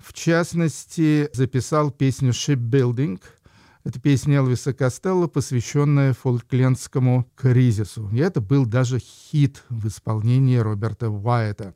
В 0.00 0.12
частности, 0.14 1.28
записал 1.32 1.90
песню 1.90 2.30
«Shipbuilding». 2.30 3.20
Это 3.84 4.00
песня 4.00 4.38
Элвиса 4.38 4.72
Костелло, 4.72 5.26
посвященная 5.26 6.12
фолклендскому 6.12 7.30
кризису. 7.34 8.10
И 8.12 8.18
это 8.18 8.40
был 8.40 8.66
даже 8.66 8.98
хит 8.98 9.62
в 9.68 9.88
исполнении 9.88 10.56
Роберта 10.56 11.10
Уайта. 11.10 11.74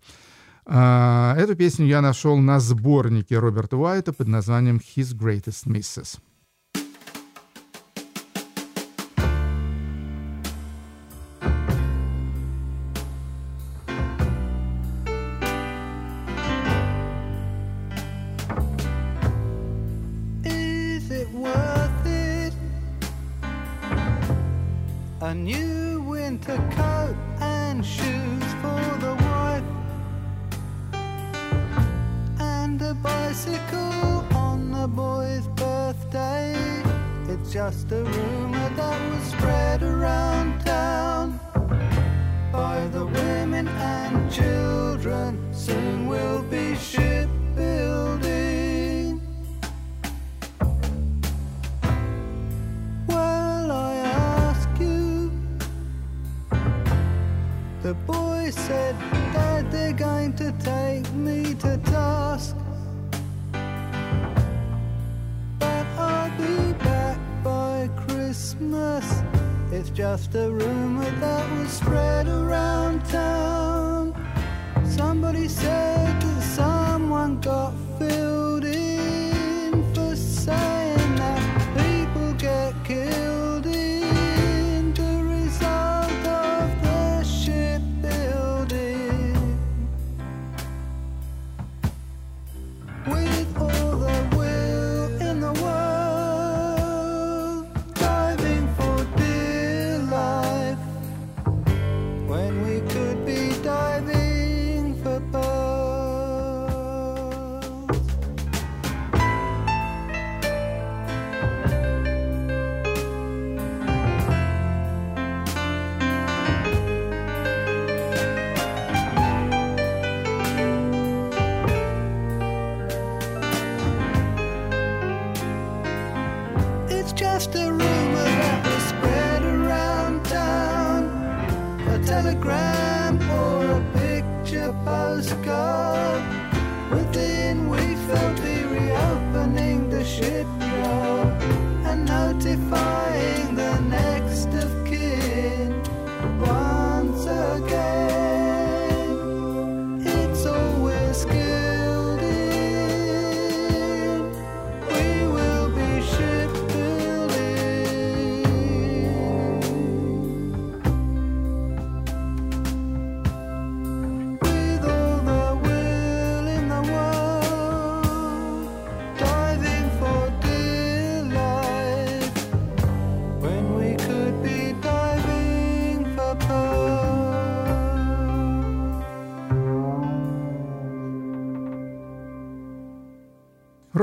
А, 0.67 1.35
эту 1.37 1.55
песню 1.55 1.87
я 1.87 2.01
нашел 2.01 2.37
на 2.37 2.61
сборнике 2.61 3.39
Роберта 3.39 3.77
Уайта 3.77 4.13
под 4.13 4.29
названием 4.29 4.77
«His 4.77 5.15
Greatest 5.15 5.67
Misses». 5.67 6.19
A 25.35 25.37
new 25.37 26.01
winter 26.03 26.57
coat 26.77 27.17
and 27.41 27.85
shoes 27.85 28.45
for 28.63 28.85
the 29.05 29.15
wife. 29.27 29.65
And 32.39 32.81
a 32.81 32.95
bicycle 32.95 34.25
on 34.33 34.71
the 34.71 34.87
boy's 34.87 35.49
birthday. 35.57 36.55
It's 37.27 37.53
just 37.53 37.91
a 37.91 38.05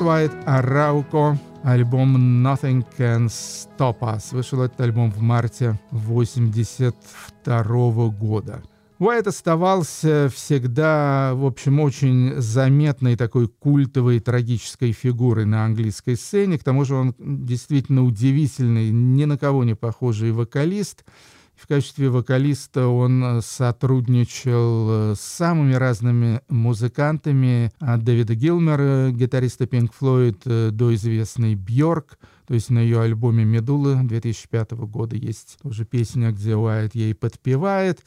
Уайт 0.00 0.32
«Арауко», 0.46 1.38
альбом 1.62 2.16
«Nothing 2.46 2.86
Can 2.96 3.26
Stop 3.26 3.98
Us». 4.00 4.32
Вышел 4.32 4.62
этот 4.62 4.80
альбом 4.80 5.10
в 5.10 5.20
марте 5.20 5.78
1982 5.90 8.08
года. 8.08 8.62
Уайт 8.98 9.26
оставался 9.26 10.30
всегда, 10.34 11.34
в 11.34 11.44
общем, 11.44 11.80
очень 11.80 12.40
заметной 12.40 13.16
такой 13.16 13.48
культовой 13.48 14.20
трагической 14.20 14.92
фигурой 14.92 15.44
на 15.44 15.66
английской 15.66 16.16
сцене. 16.16 16.58
К 16.58 16.64
тому 16.64 16.86
же 16.86 16.94
он 16.94 17.14
действительно 17.18 18.02
удивительный, 18.04 18.88
ни 18.90 19.26
на 19.26 19.36
кого 19.36 19.64
не 19.64 19.74
похожий 19.74 20.32
вокалист– 20.32 21.04
в 21.60 21.66
качестве 21.66 22.08
вокалиста 22.08 22.86
он 22.86 23.22
э, 23.22 23.40
сотрудничал 23.42 24.88
э, 24.90 25.14
с 25.14 25.20
самыми 25.20 25.74
разными 25.74 26.40
музыкантами, 26.48 27.70
от 27.80 28.02
Дэвида 28.02 28.34
Гилмера, 28.34 29.10
гитариста 29.10 29.64
Pink 29.64 29.90
Floyd, 30.00 30.70
до 30.70 30.94
известной 30.94 31.54
Бьорк. 31.54 32.18
То 32.46 32.54
есть 32.54 32.70
на 32.70 32.78
ее 32.78 33.02
альбоме 33.02 33.44
«Медула» 33.44 34.00
2005 34.02 34.72
года 34.72 35.16
есть 35.16 35.58
тоже 35.62 35.84
песня, 35.84 36.32
где 36.32 36.56
Уайт 36.56 36.94
ей 36.94 37.14
подпевает. 37.14 38.00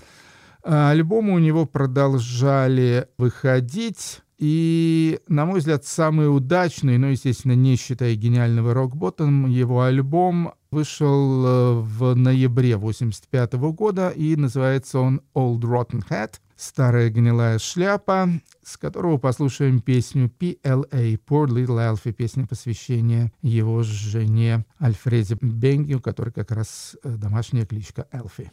А 0.64 0.90
альбомы 0.90 1.34
у 1.34 1.40
него 1.40 1.66
продолжали 1.66 3.08
выходить. 3.18 4.22
И, 4.40 5.20
на 5.28 5.46
мой 5.46 5.60
взгляд, 5.60 5.86
самый 5.86 6.36
удачный, 6.36 6.98
но, 6.98 7.10
естественно, 7.10 7.54
не 7.54 7.76
считая 7.76 8.16
гениального 8.16 8.74
рок-ботом, 8.74 9.48
его 9.48 9.84
альбом 9.84 10.54
вышел 10.74 11.46
э, 11.46 11.74
в 11.82 12.16
ноябре 12.16 12.76
1985 12.76 13.54
года, 13.74 14.10
и 14.10 14.36
называется 14.36 15.00
он 15.00 15.22
«Old 15.34 15.62
Rotten 15.62 16.04
Hat»— 16.10 16.40
«Старая 16.56 17.10
гнилая 17.10 17.60
шляпа», 17.60 18.30
с 18.64 18.78
которого 18.78 19.18
послушаем 19.18 19.80
песню 19.80 20.32
PLA— 20.40 21.20
«Poor 21.28 21.48
Little 21.48 21.94
Alfie», 21.94 22.12
песня 22.12 22.48
посвящения 22.48 23.32
его 23.42 23.84
жене 23.84 24.66
Альфреде 24.82 25.38
Бенги, 25.40 25.94
у 25.94 26.02
которой 26.02 26.32
как 26.32 26.52
раз 26.52 26.98
э, 27.04 27.10
домашняя 27.16 27.66
кличка 27.66 28.08
Элфи. 28.12 28.52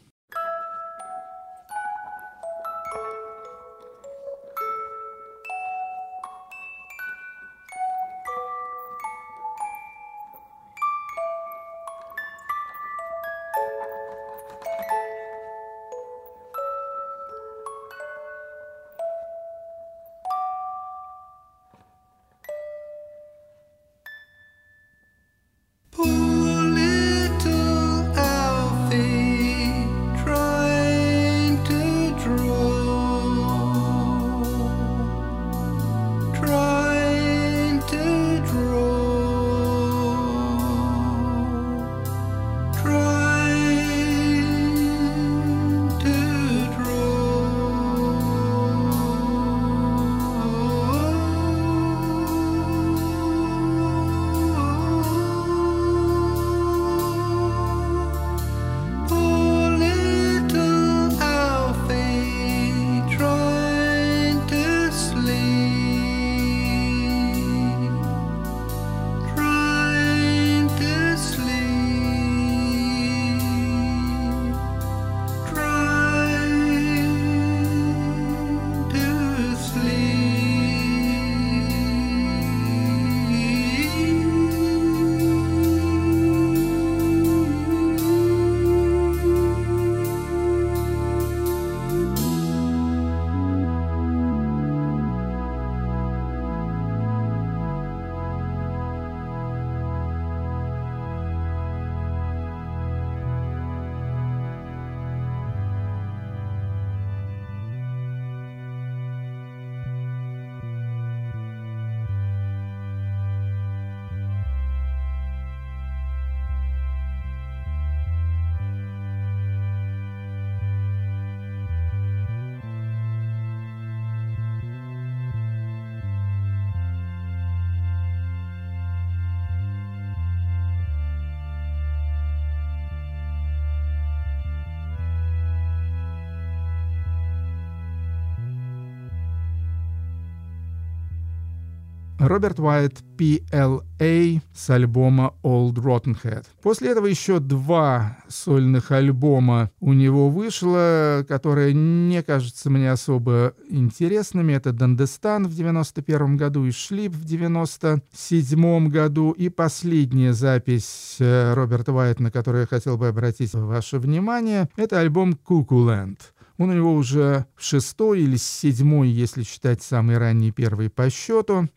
Роберт 142.20 142.60
Уайт 142.60 143.02
PLA 143.16 144.40
с 144.54 144.70
альбома 144.70 145.34
Old 145.42 145.76
Rotten 145.76 146.16
Head. 146.22 146.44
После 146.62 146.90
этого 146.90 147.06
еще 147.06 147.40
два 147.40 148.18
сольных 148.28 148.90
альбома 148.90 149.70
у 149.80 149.94
него 149.94 150.28
вышло, 150.28 151.24
которые 151.26 151.72
не 151.72 152.22
кажутся 152.22 152.68
мне 152.68 152.92
особо 152.92 153.54
интересными. 153.70 154.52
Это 154.52 154.72
«Дандестан» 154.72 155.46
в 155.46 155.54
91 155.54 156.36
году 156.36 156.66
и 156.66 156.72
«Шлип» 156.72 157.14
в 157.14 157.24
97 157.24 158.88
году. 158.88 159.30
И 159.30 159.48
последняя 159.48 160.34
запись 160.34 161.16
э, 161.20 161.54
Роберта 161.54 161.94
Уайта, 161.94 162.22
на 162.22 162.30
которую 162.30 162.62
я 162.62 162.66
хотел 162.66 162.98
бы 162.98 163.08
обратить 163.08 163.54
ваше 163.54 163.98
внимание, 163.98 164.68
это 164.76 165.00
альбом 165.00 165.32
«Кукуленд». 165.32 166.34
Он 166.58 166.68
у 166.68 166.74
него 166.74 166.92
уже 166.92 167.46
шестой 167.56 168.20
или 168.20 168.36
седьмой, 168.36 169.08
если 169.08 169.42
считать 169.42 169.82
самый 169.82 170.18
ранний 170.18 170.52
первый 170.52 170.90
по 170.90 171.08
счету. 171.08 171.70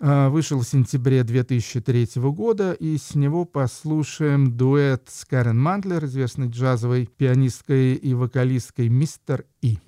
А, 0.00 0.28
вышел 0.28 0.60
в 0.60 0.66
сентябре 0.66 1.24
2003 1.24 2.08
года, 2.30 2.72
и 2.72 2.96
с 2.96 3.14
него 3.14 3.44
послушаем 3.44 4.56
дуэт 4.56 5.08
с 5.08 5.24
Карен 5.24 5.60
Мантлер, 5.60 6.04
известной 6.04 6.48
джазовой 6.48 7.06
пианисткой 7.06 7.94
и 7.94 8.14
вокалисткой 8.14 8.88
«Мистер 8.88 9.44
И». 9.60 9.78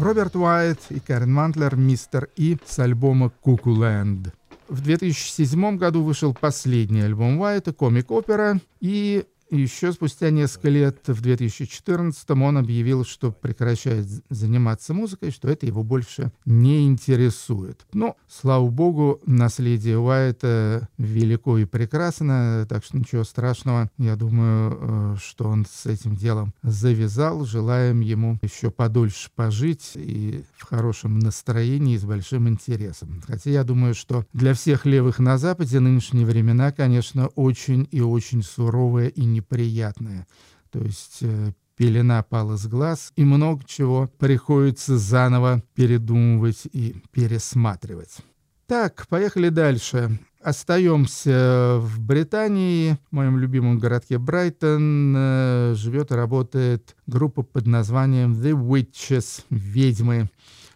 Роберт 0.00 0.34
Уайт 0.34 0.78
и 0.88 0.98
Кэрен 0.98 1.32
Мантлер 1.32 1.76
«Мистер 1.76 2.30
И» 2.34 2.56
с 2.64 2.78
альбома 2.78 3.28
«Куку 3.28 3.70
Лэнд». 3.70 4.32
В 4.68 4.80
2007 4.80 5.76
году 5.76 6.02
вышел 6.02 6.32
последний 6.32 7.02
альбом 7.02 7.38
Уайта 7.38 7.74
«Комик-опера», 7.74 8.60
и 8.80 9.26
еще 9.50 9.92
спустя 9.92 10.30
несколько 10.30 10.68
лет, 10.68 11.00
в 11.06 11.20
2014 11.20 12.30
он 12.30 12.58
объявил, 12.58 13.04
что 13.04 13.32
прекращает 13.32 14.06
заниматься 14.30 14.94
музыкой, 14.94 15.30
что 15.30 15.48
это 15.48 15.66
его 15.66 15.82
больше 15.82 16.32
не 16.44 16.86
интересует. 16.86 17.86
Но, 17.92 18.16
слава 18.28 18.68
богу, 18.68 19.20
наследие 19.26 19.98
Уайта 19.98 20.88
велико 20.98 21.58
и 21.58 21.64
прекрасно, 21.64 22.66
так 22.68 22.84
что 22.84 22.98
ничего 22.98 23.24
страшного. 23.24 23.90
Я 23.98 24.16
думаю, 24.16 24.78
э, 24.80 25.16
что 25.20 25.48
он 25.48 25.66
с 25.66 25.86
этим 25.86 26.16
делом 26.16 26.54
завязал. 26.62 27.44
Желаем 27.44 28.00
ему 28.00 28.38
еще 28.42 28.70
подольше 28.70 29.30
пожить 29.34 29.92
и 29.94 30.44
в 30.56 30.64
хорошем 30.64 31.18
настроении 31.18 31.94
и 31.94 31.98
с 31.98 32.04
большим 32.04 32.48
интересом. 32.48 33.22
Хотя 33.26 33.50
я 33.50 33.64
думаю, 33.64 33.94
что 33.94 34.24
для 34.32 34.54
всех 34.54 34.86
левых 34.86 35.18
на 35.18 35.38
Западе 35.38 35.80
нынешние 35.80 36.26
времена, 36.26 36.72
конечно, 36.72 37.28
очень 37.28 37.88
и 37.90 38.00
очень 38.00 38.42
суровые 38.42 39.10
и 39.10 39.24
не 39.24 39.39
неприятное. 39.40 40.26
То 40.70 40.80
есть 40.80 41.18
э, 41.22 41.52
пелена 41.76 42.22
пала 42.22 42.56
с 42.56 42.66
глаз, 42.66 43.12
и 43.16 43.24
много 43.24 43.64
чего 43.66 44.08
приходится 44.18 44.98
заново 44.98 45.62
передумывать 45.74 46.66
и 46.72 46.96
пересматривать. 47.10 48.18
Так, 48.66 49.06
поехали 49.08 49.48
дальше. 49.48 50.20
Остаемся 50.42 51.78
в 51.80 52.00
Британии, 52.00 52.96
в 53.10 53.14
моем 53.14 53.38
любимом 53.38 53.78
городке 53.78 54.18
Брайтон. 54.18 55.14
Э, 55.16 55.74
живет 55.76 56.12
и 56.12 56.14
работает 56.14 56.96
группа 57.06 57.42
под 57.42 57.66
названием 57.66 58.32
The 58.32 58.52
Witches, 58.52 59.44
«Ведьмы». 59.50 60.30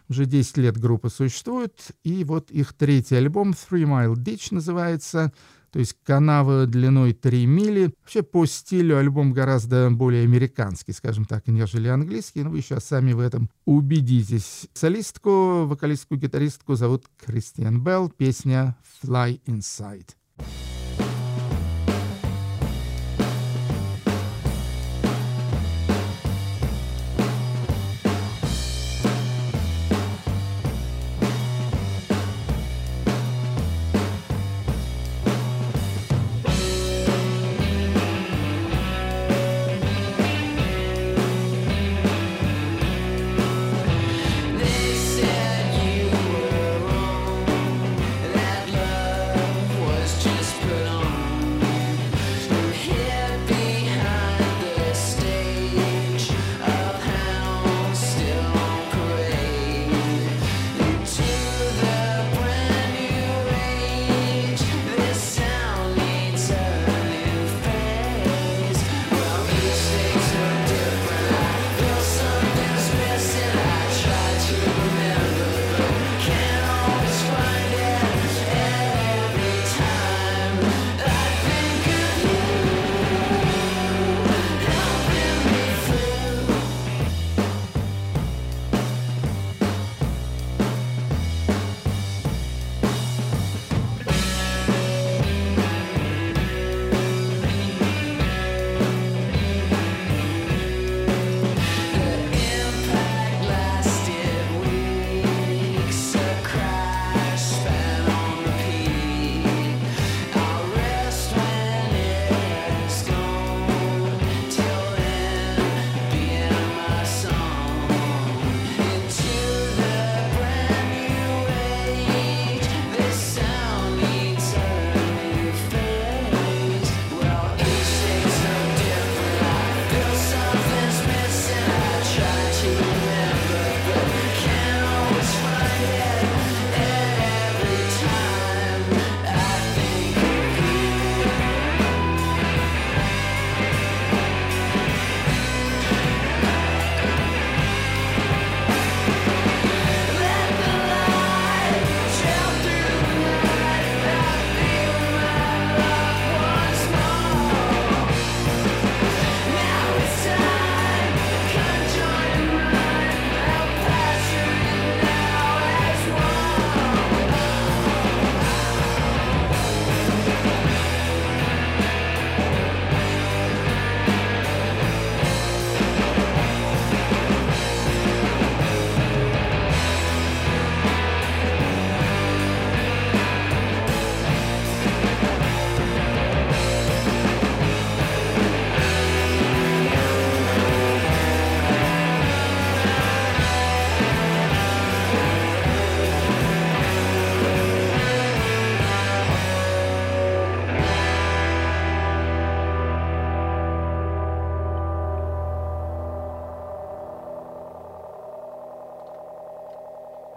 Уже 0.07 0.25
10 0.25 0.57
лет 0.57 0.77
группа 0.77 1.09
существует, 1.09 1.91
и 2.03 2.23
вот 2.23 2.51
их 2.51 2.73
третий 2.73 3.15
альбом 3.15 3.51
«Three 3.51 3.85
Mile 3.85 4.13
Ditch» 4.13 4.49
называется– 4.51 5.31
то 5.75 5.79
есть 5.79 5.97
канава 6.05 6.67
длиной 6.67 7.11
3 7.11 7.45
мили. 7.47 7.93
Вообще 7.99 8.23
по 8.23 8.45
стилю 8.45 8.97
альбом 8.97 9.33
гораздо 9.33 9.89
более 9.91 10.23
американский, 10.23 10.93
скажем 10.93 11.25
так, 11.25 11.47
нежели 11.47 11.89
английский, 11.89 12.43
но 12.43 12.49
вы 12.49 12.61
сейчас 12.61 12.85
сами 12.85 13.11
в 13.11 13.19
этом 13.19 13.49
убедитесь. 13.65 14.69
Солистку, 14.73 15.65
вокалистку, 15.65 16.15
гитаристку 16.15 16.75
зовут 16.75 17.07
Кристиан 17.25 17.83
Белл, 17.83 18.07
песня 18.07 18.77
«Fly 19.03 19.41
Inside». 19.47 20.11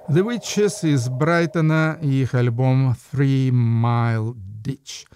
The 0.08 0.24
Witches 0.24 0.88
из 0.88 1.10
Брайтона 1.10 1.98
и 2.00 2.22
их 2.22 2.32
альбом 2.32 2.96
Three 3.12 3.50
Mile 3.50 4.34
Ditch. 4.64 5.06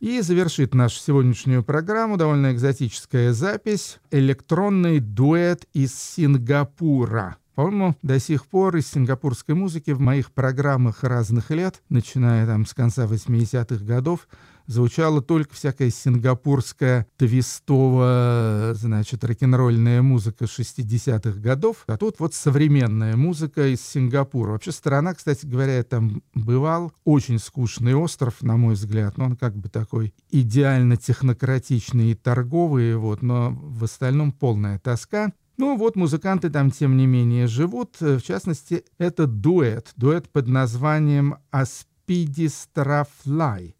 И 0.00 0.22
завершит 0.22 0.72
нашу 0.72 0.98
сегодняшнюю 0.98 1.62
программу 1.62 2.16
довольно 2.16 2.50
экзотическая 2.50 3.34
запись 3.34 3.98
«Электронный 4.10 5.00
дуэт 5.00 5.66
из 5.74 5.94
Сингапура». 5.94 7.36
По-моему, 7.54 7.96
до 8.00 8.18
сих 8.18 8.46
пор 8.46 8.76
из 8.76 8.90
сингапурской 8.90 9.54
музыки 9.54 9.90
в 9.90 10.00
моих 10.00 10.32
программах 10.32 11.04
разных 11.04 11.50
лет, 11.50 11.82
начиная 11.90 12.46
там 12.46 12.64
с 12.64 12.72
конца 12.72 13.04
80-х 13.04 13.84
годов, 13.84 14.26
звучала 14.66 15.22
только 15.22 15.54
всякая 15.54 15.90
сингапурская 15.90 17.06
твистовая, 17.16 18.74
значит, 18.74 19.24
рок-н-ролльная 19.24 20.02
музыка 20.02 20.44
60-х 20.44 21.40
годов, 21.40 21.84
а 21.86 21.96
тут 21.96 22.20
вот 22.20 22.34
современная 22.34 23.16
музыка 23.16 23.72
из 23.72 23.80
Сингапура. 23.80 24.50
Вообще 24.52 24.72
страна, 24.72 25.14
кстати 25.14 25.46
говоря, 25.46 25.76
я 25.76 25.84
там 25.84 26.22
бывал, 26.34 26.92
очень 27.04 27.38
скучный 27.38 27.94
остров, 27.94 28.42
на 28.42 28.56
мой 28.56 28.74
взгляд, 28.74 29.16
но 29.18 29.26
он 29.26 29.36
как 29.36 29.56
бы 29.56 29.68
такой 29.68 30.14
идеально 30.30 30.96
технократичный 30.96 32.12
и 32.12 32.14
торговый, 32.14 32.96
вот, 32.96 33.20
но 33.22 33.50
в 33.50 33.84
остальном 33.84 34.32
полная 34.32 34.78
тоска. 34.78 35.32
Ну 35.56 35.76
вот 35.76 35.94
музыканты 35.94 36.50
там, 36.50 36.72
тем 36.72 36.96
не 36.96 37.06
менее, 37.06 37.46
живут. 37.46 38.00
В 38.00 38.20
частности, 38.22 38.82
это 38.98 39.28
дуэт. 39.28 39.92
Дуэт 39.96 40.28
под 40.28 40.48
названием 40.48 41.36
«Аспидистрафлай». 41.52 43.73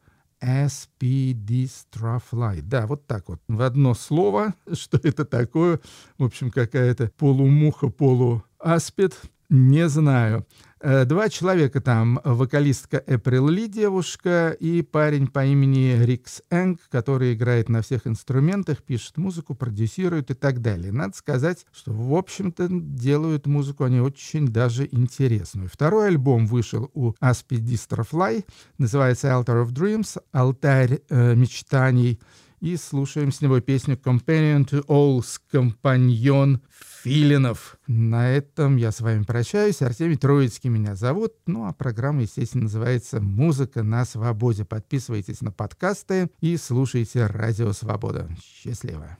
Aspidistrophy. 0.44 2.60
Да, 2.62 2.86
вот 2.86 3.06
так 3.06 3.28
вот. 3.28 3.40
В 3.48 3.62
одно 3.62 3.94
слово, 3.94 4.54
что 4.72 5.00
это 5.02 5.24
такое. 5.24 5.80
В 6.18 6.24
общем, 6.24 6.50
какая-то 6.50 7.10
полумуха, 7.16 7.88
полуаспид. 7.88 9.18
Не 9.50 9.88
знаю. 9.88 10.46
Э, 10.80 11.04
два 11.04 11.28
человека 11.28 11.80
там, 11.80 12.20
вокалистка 12.24 13.02
Эприл 13.06 13.48
Ли, 13.48 13.68
девушка, 13.68 14.56
и 14.58 14.82
парень 14.82 15.28
по 15.28 15.44
имени 15.44 16.02
Рикс 16.02 16.42
Энг, 16.50 16.80
который 16.90 17.34
играет 17.34 17.68
на 17.68 17.82
всех 17.82 18.06
инструментах, 18.06 18.82
пишет 18.82 19.16
музыку, 19.16 19.54
продюсирует 19.54 20.30
и 20.30 20.34
так 20.34 20.60
далее. 20.60 20.92
Надо 20.92 21.16
сказать, 21.16 21.66
что, 21.72 21.92
в 21.92 22.14
общем-то, 22.14 22.68
делают 22.70 23.46
музыку 23.46 23.84
они 23.84 24.00
очень 24.00 24.48
даже 24.48 24.86
интересную. 24.90 25.68
Второй 25.68 26.08
альбом 26.08 26.46
вышел 26.46 26.90
у 26.94 27.14
Аспи 27.20 27.56
Дистрофлай, 27.56 28.44
называется 28.78 29.28
Altar 29.28 29.64
of 29.64 29.72
Dreams, 29.72 30.18
«Алтарь 30.32 31.00
э, 31.08 31.34
мечтаний», 31.34 32.20
и 32.60 32.76
слушаем 32.76 33.30
с 33.30 33.42
него 33.42 33.60
песню 33.60 33.96
«Companion 33.96 34.66
to 34.66 34.84
All's», 34.86 35.38
«Компаньон 35.50 36.62
Филинов». 37.04 37.76
На 37.86 38.30
этом 38.30 38.76
я 38.76 38.90
с 38.90 39.00
вами 39.00 39.24
прощаюсь. 39.24 39.82
Артемий 39.82 40.16
Троицкий 40.16 40.70
меня 40.70 40.96
зовут. 40.96 41.34
Ну, 41.46 41.66
а 41.66 41.72
программа, 41.72 42.22
естественно, 42.22 42.64
называется 42.64 43.20
«Музыка 43.20 43.82
на 43.82 44.06
свободе». 44.06 44.64
Подписывайтесь 44.64 45.42
на 45.42 45.52
подкасты 45.52 46.30
и 46.40 46.56
слушайте 46.56 47.26
«Радио 47.26 47.72
Свобода». 47.72 48.28
Счастливо! 48.42 49.18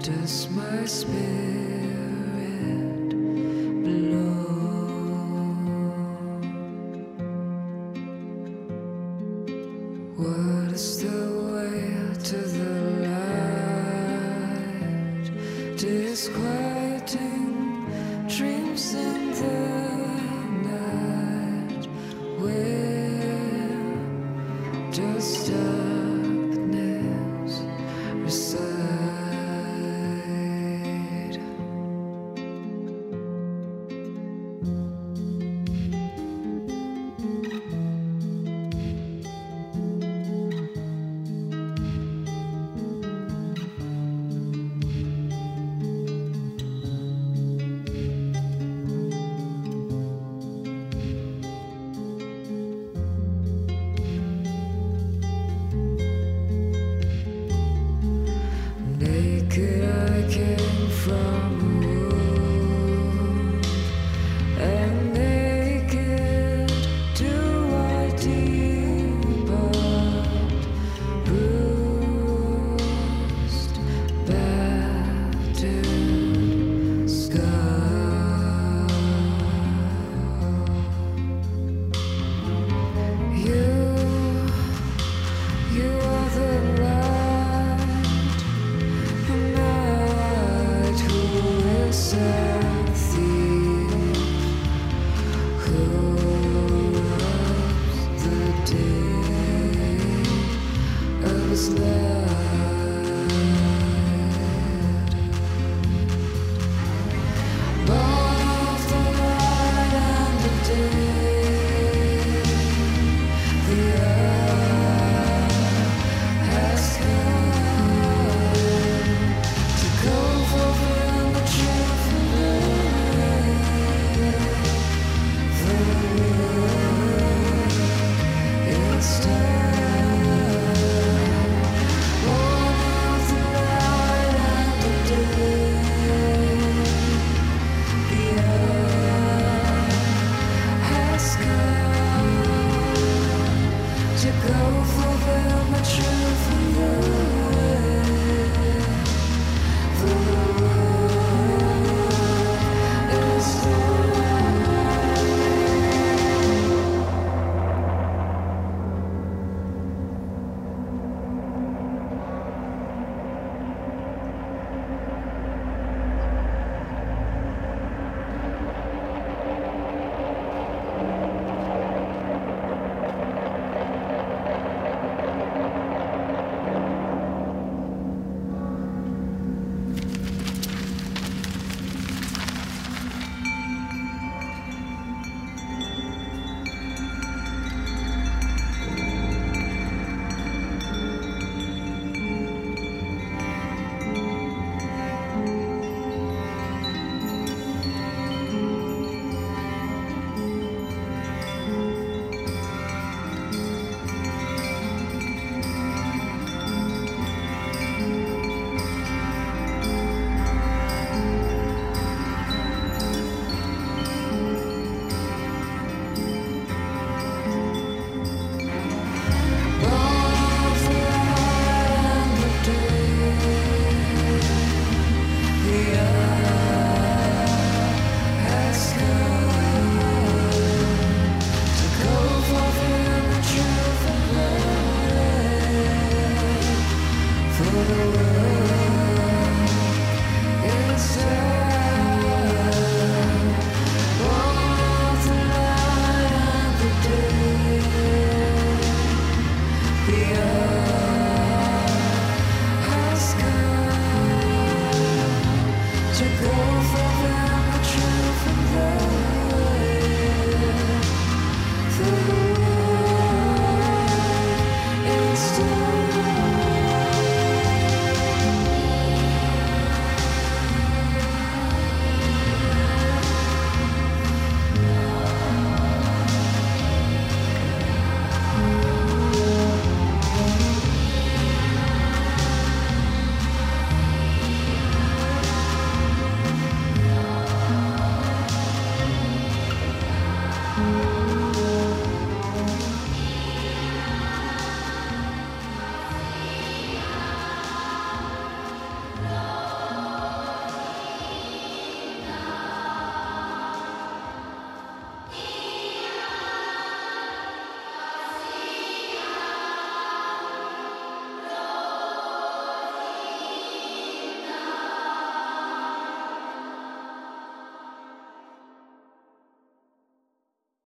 Does 0.00 0.48
my 0.50 0.86
spirit 0.86 1.47